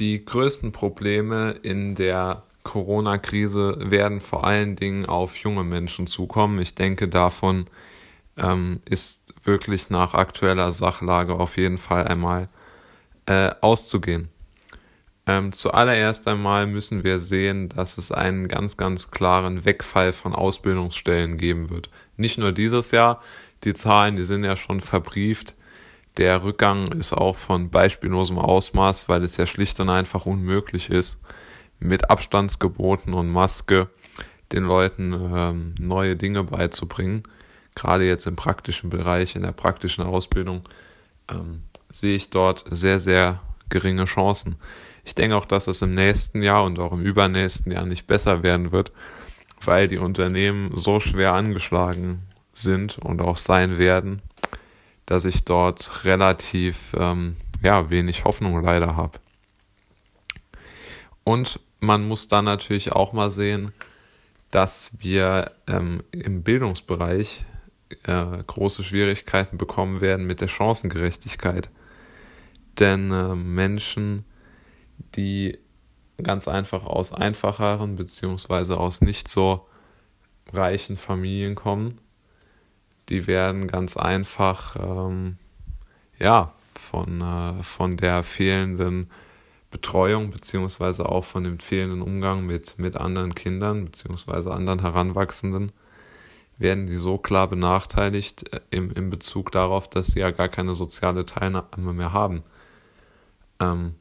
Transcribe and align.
Die 0.00 0.24
größten 0.24 0.72
Probleme 0.72 1.52
in 1.62 1.94
der 1.94 2.42
Corona-Krise 2.64 3.76
werden 3.78 4.20
vor 4.20 4.44
allen 4.44 4.74
Dingen 4.74 5.06
auf 5.06 5.36
junge 5.36 5.64
Menschen 5.64 6.06
zukommen. 6.06 6.58
Ich 6.60 6.74
denke, 6.74 7.08
davon 7.08 7.66
ähm, 8.36 8.80
ist 8.86 9.32
wirklich 9.44 9.90
nach 9.90 10.14
aktueller 10.14 10.72
Sachlage 10.72 11.34
auf 11.34 11.56
jeden 11.56 11.78
Fall 11.78 12.08
einmal 12.08 12.48
äh, 13.26 13.52
auszugehen. 13.60 14.28
Ähm, 15.26 15.52
zuallererst 15.52 16.28
einmal 16.28 16.66
müssen 16.66 17.04
wir 17.04 17.18
sehen, 17.18 17.70
dass 17.70 17.96
es 17.96 18.12
einen 18.12 18.48
ganz, 18.48 18.76
ganz 18.76 19.10
klaren 19.10 19.64
Wegfall 19.64 20.12
von 20.12 20.34
Ausbildungsstellen 20.34 21.38
geben 21.38 21.70
wird. 21.70 21.88
Nicht 22.16 22.36
nur 22.38 22.52
dieses 22.52 22.90
Jahr, 22.90 23.22
die 23.64 23.72
Zahlen, 23.72 24.16
die 24.16 24.24
sind 24.24 24.44
ja 24.44 24.56
schon 24.56 24.80
verbrieft. 24.80 25.54
Der 26.16 26.44
Rückgang 26.44 26.92
ist 26.92 27.12
auch 27.12 27.36
von 27.36 27.70
beispiellosem 27.70 28.38
Ausmaß, 28.38 29.08
weil 29.08 29.24
es 29.24 29.36
ja 29.36 29.46
schlicht 29.46 29.80
und 29.80 29.88
einfach 29.88 30.26
unmöglich 30.26 30.90
ist, 30.90 31.18
mit 31.80 32.08
Abstandsgeboten 32.08 33.14
und 33.14 33.30
Maske 33.30 33.88
den 34.52 34.64
Leuten 34.64 35.12
ähm, 35.12 35.74
neue 35.80 36.14
Dinge 36.14 36.44
beizubringen. 36.44 37.24
Gerade 37.74 38.06
jetzt 38.06 38.26
im 38.26 38.36
praktischen 38.36 38.90
Bereich, 38.90 39.34
in 39.34 39.42
der 39.42 39.52
praktischen 39.52 40.04
Ausbildung, 40.04 40.62
ähm, 41.28 41.62
sehe 41.90 42.14
ich 42.14 42.30
dort 42.30 42.64
sehr, 42.70 43.00
sehr 43.00 43.40
geringe 43.68 44.04
Chancen. 44.04 44.56
Ich 45.04 45.16
denke 45.16 45.36
auch, 45.36 45.44
dass 45.44 45.66
es 45.66 45.82
im 45.82 45.94
nächsten 45.94 46.42
Jahr 46.42 46.64
und 46.64 46.78
auch 46.78 46.92
im 46.92 47.02
übernächsten 47.02 47.72
Jahr 47.72 47.86
nicht 47.86 48.06
besser 48.06 48.44
werden 48.44 48.70
wird, 48.70 48.92
weil 49.64 49.88
die 49.88 49.98
Unternehmen 49.98 50.70
so 50.74 51.00
schwer 51.00 51.32
angeschlagen 51.32 52.22
sind 52.52 52.98
und 52.98 53.20
auch 53.20 53.36
sein 53.36 53.78
werden, 53.78 54.22
dass 55.06 55.24
ich 55.24 55.44
dort 55.44 56.04
relativ 56.04 56.94
ähm, 56.98 57.36
ja, 57.62 57.90
wenig 57.90 58.24
Hoffnung 58.24 58.62
leider 58.62 58.96
habe. 58.96 59.18
Und 61.24 61.60
man 61.80 62.06
muss 62.06 62.28
dann 62.28 62.44
natürlich 62.44 62.92
auch 62.92 63.12
mal 63.12 63.30
sehen, 63.30 63.72
dass 64.50 64.92
wir 65.00 65.52
ähm, 65.66 66.04
im 66.12 66.42
Bildungsbereich 66.42 67.44
äh, 68.04 68.42
große 68.46 68.84
Schwierigkeiten 68.84 69.58
bekommen 69.58 70.00
werden 70.00 70.26
mit 70.26 70.40
der 70.40 70.48
Chancengerechtigkeit. 70.48 71.68
Denn 72.78 73.10
äh, 73.10 73.34
Menschen, 73.34 74.24
die 75.16 75.58
ganz 76.22 76.46
einfach 76.48 76.84
aus 76.84 77.12
einfacheren 77.12 77.96
beziehungsweise 77.96 78.78
aus 78.78 79.00
nicht 79.00 79.28
so 79.28 79.66
reichen 80.52 80.96
Familien 80.96 81.54
kommen, 81.54 81.98
die 83.08 83.26
werden 83.26 83.68
ganz 83.68 83.96
einfach 83.96 84.76
ähm, 84.76 85.36
ja 86.18 86.52
von, 86.74 87.20
äh, 87.20 87.62
von 87.62 87.96
der 87.96 88.22
fehlenden 88.22 89.10
Betreuung 89.70 90.30
beziehungsweise 90.30 91.08
auch 91.08 91.24
von 91.24 91.44
dem 91.44 91.58
fehlenden 91.58 92.02
Umgang 92.02 92.46
mit, 92.46 92.78
mit 92.78 92.96
anderen 92.96 93.34
Kindern 93.34 93.86
beziehungsweise 93.86 94.52
anderen 94.52 94.80
Heranwachsenden 94.80 95.72
werden 96.58 96.86
die 96.86 96.96
so 96.96 97.18
klar 97.18 97.48
benachteiligt 97.48 98.52
äh, 98.52 98.60
im, 98.70 98.90
im 98.92 99.10
Bezug 99.10 99.50
darauf, 99.52 99.88
dass 99.88 100.08
sie 100.08 100.20
ja 100.20 100.30
gar 100.30 100.48
keine 100.48 100.74
soziale 100.74 101.26
Teilnahme 101.26 101.92
mehr 101.92 102.12
haben. 102.12 102.42
Ähm, 103.60 103.94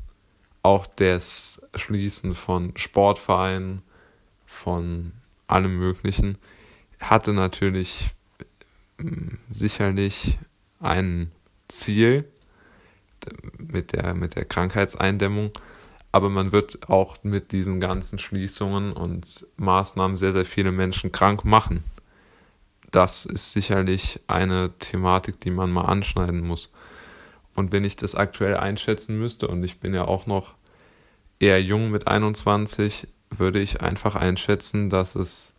auch 0.61 0.87
das 0.87 1.61
Schließen 1.75 2.35
von 2.35 2.73
Sportvereinen, 2.77 3.81
von 4.45 5.13
allem 5.47 5.77
Möglichen, 5.77 6.37
hatte 6.99 7.33
natürlich 7.33 8.11
sicherlich 9.49 10.37
ein 10.79 11.31
Ziel 11.67 12.25
mit 13.57 13.93
der, 13.93 14.13
mit 14.13 14.35
der 14.35 14.45
Krankheitseindämmung, 14.45 15.51
aber 16.11 16.29
man 16.29 16.51
wird 16.51 16.89
auch 16.89 17.17
mit 17.23 17.51
diesen 17.51 17.79
ganzen 17.79 18.19
Schließungen 18.19 18.93
und 18.93 19.47
Maßnahmen 19.57 20.17
sehr, 20.17 20.33
sehr 20.33 20.45
viele 20.45 20.71
Menschen 20.71 21.11
krank 21.11 21.45
machen. 21.45 21.83
Das 22.91 23.25
ist 23.25 23.53
sicherlich 23.53 24.19
eine 24.27 24.71
Thematik, 24.77 25.41
die 25.41 25.49
man 25.49 25.71
mal 25.71 25.85
anschneiden 25.85 26.45
muss. 26.45 26.71
Und 27.55 27.71
wenn 27.71 27.83
ich 27.83 27.95
das 27.95 28.15
aktuell 28.15 28.57
einschätzen 28.57 29.17
müsste, 29.17 29.47
und 29.47 29.63
ich 29.63 29.79
bin 29.79 29.93
ja 29.93 30.05
auch 30.05 30.27
noch 30.27 30.53
eher 31.39 31.61
jung 31.61 31.89
mit 31.89 32.07
21, 32.07 33.07
würde 33.31 33.59
ich 33.59 33.81
einfach 33.81 34.15
einschätzen, 34.15 34.89
dass 34.89 35.15
es 35.15 35.52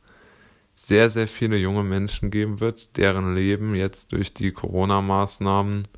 sehr, 0.74 1.10
sehr 1.10 1.28
viele 1.28 1.56
junge 1.56 1.84
Menschen 1.84 2.30
geben 2.30 2.60
wird, 2.60 2.96
deren 2.96 3.34
Leben 3.34 3.74
jetzt 3.74 4.12
durch 4.12 4.34
die 4.34 4.52
Corona-Maßnahmen 4.52 5.88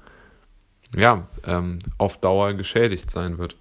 ja, 0.94 1.26
ähm, 1.44 1.78
auf 1.98 2.18
Dauer 2.18 2.54
geschädigt 2.54 3.10
sein 3.10 3.38
wird. 3.38 3.56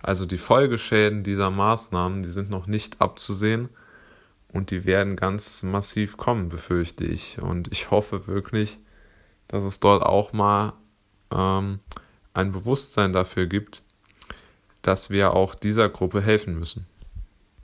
Also 0.00 0.26
die 0.26 0.38
Folgeschäden 0.38 1.22
dieser 1.22 1.50
Maßnahmen, 1.50 2.22
die 2.22 2.30
sind 2.30 2.50
noch 2.50 2.66
nicht 2.66 3.00
abzusehen 3.00 3.70
und 4.48 4.70
die 4.70 4.84
werden 4.84 5.16
ganz 5.16 5.62
massiv 5.62 6.16
kommen, 6.16 6.48
befürchte 6.48 7.04
ich. 7.04 7.40
Und 7.40 7.72
ich 7.72 7.90
hoffe 7.90 8.26
wirklich, 8.26 8.78
dass 9.48 9.64
es 9.64 9.80
dort 9.80 10.02
auch 10.02 10.32
mal 10.32 10.74
ähm, 11.32 11.80
ein 12.34 12.52
Bewusstsein 12.52 13.12
dafür 13.12 13.46
gibt, 13.46 13.82
dass 14.82 15.10
wir 15.10 15.32
auch 15.32 15.54
dieser 15.54 15.88
Gruppe 15.88 16.20
helfen 16.20 16.58
müssen. 16.58 16.86